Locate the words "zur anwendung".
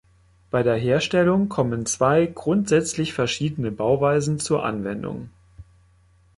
4.39-5.29